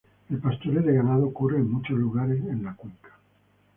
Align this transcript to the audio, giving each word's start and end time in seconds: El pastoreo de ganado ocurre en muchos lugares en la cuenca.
El 0.31 0.39
pastoreo 0.39 0.81
de 0.81 0.93
ganado 0.95 1.27
ocurre 1.27 1.57
en 1.57 1.69
muchos 1.69 1.95
lugares 1.95 2.43
en 2.47 2.63
la 2.63 2.73
cuenca. 2.75 3.19